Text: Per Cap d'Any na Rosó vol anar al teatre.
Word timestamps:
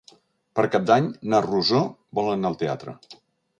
Per 0.59 0.63
Cap 0.75 0.87
d'Any 0.91 1.09
na 1.35 1.43
Rosó 1.47 1.83
vol 2.21 2.35
anar 2.35 2.53
al 2.53 2.61
teatre. 2.65 2.99